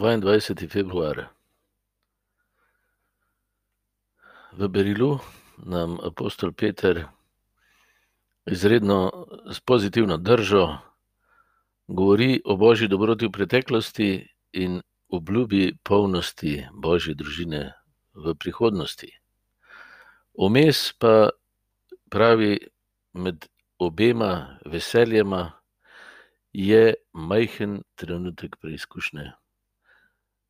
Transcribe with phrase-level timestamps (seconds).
[0.00, 0.68] 22.
[0.68, 1.28] februar.
[4.52, 5.18] V Berilu
[5.60, 7.04] nam apostol Peter
[8.46, 10.78] izredno s pozitivno držo
[11.88, 17.72] govori o božji dobroti v preteklosti in obljubi polnosti božje družine
[18.14, 19.12] v prihodnosti.
[20.32, 21.28] Vmes pa
[22.10, 22.56] pravi,
[23.12, 23.44] med
[23.78, 25.52] obema veseljema
[26.52, 29.39] je majhen trenutek preizkušnje.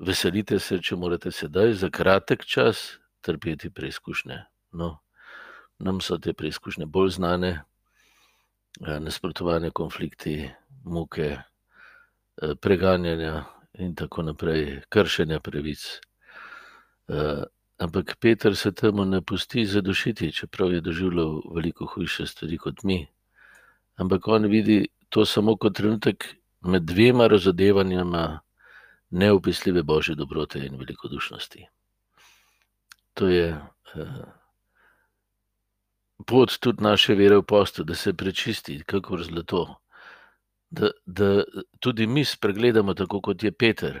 [0.00, 4.38] Veselite se, če morate sedaj za kratek čas trpeti preizkušnje.
[4.72, 4.98] No,
[5.78, 7.50] nam so te preizkušnje bolj znane,
[8.80, 10.50] nasprotovanje, konflikti,
[10.84, 11.36] muke,
[12.64, 13.44] preganjanja
[13.78, 15.84] in tako naprej, kršenja pravic.
[17.80, 23.06] Ampak Peter se temu ne pusti zadušiti, čeprav je doživljal veliko hujše stvari kot mi.
[23.96, 26.24] Ampak on vidi to samo kot trenutek
[26.60, 28.40] med dvema razodevanjema
[29.10, 31.66] neopisljive božje dobrote in velikodušnosti.
[33.14, 33.60] To je
[36.26, 39.80] pot tudi naše vere v postu, da se prečisti, kakor zlato.
[40.70, 41.42] Da, da
[41.80, 44.00] tudi mi spregledamo, tako kot je Peter.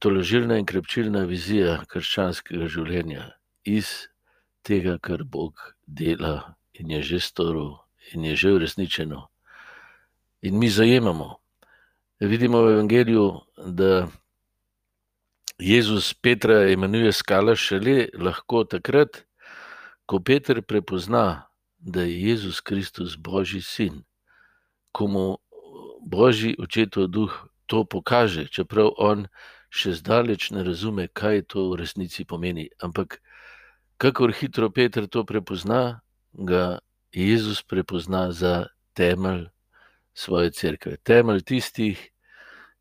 [0.00, 3.28] Tolažilna in krepčilna vizija krščanskega življenja
[3.62, 4.08] iz
[4.66, 7.76] tega, kar Bog dela in je že storil
[8.12, 9.28] in je že uresničeno.
[10.42, 11.36] In mi zajemamo.
[12.20, 14.08] Vidimo v Evangeliju, da
[15.58, 19.24] Jezus Petra imenuje skala šele lahko takrat,
[20.06, 24.04] ko Peter prepozna, da je Jezus Kristus Božji sin.
[24.92, 25.36] Ko mu
[26.00, 27.32] Božji očetov duh
[27.66, 29.26] to pokaže, čeprav on
[29.70, 32.70] še zdaleč ne razume, kaj to v resnici pomeni.
[32.80, 33.20] Ampak
[33.98, 36.00] kakor hitro Peter to prepozna,
[36.32, 36.78] ga
[37.12, 39.50] Jezus prepozna za temelj
[40.14, 40.96] svoje cerkve.
[41.02, 41.98] Temelj tistih,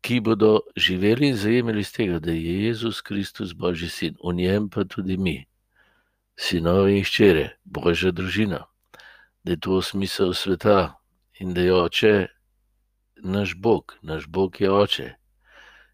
[0.00, 4.68] ki bodo živeli in zajemali iz tega, da je Jezus Kristus Božji sin, v njem
[4.68, 5.46] pa tudi mi,
[6.36, 8.64] sinovi in hčere, Božja družina,
[9.44, 10.96] da je to smisel sveta
[11.40, 12.26] in da je oče
[13.22, 15.14] naš Bog, naš Bog je oče,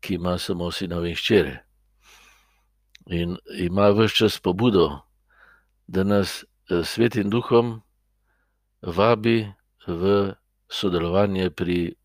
[0.00, 1.64] ki ima samo sinove in hčere.
[3.06, 5.00] In ima ves čas pobudo,
[5.86, 7.80] da nas s svetim duhom
[8.82, 9.52] vabi
[9.86, 10.34] v
[10.68, 11.97] sodelovanje pri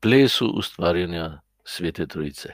[0.00, 2.52] plesu ustvarjanja Svete Trojice.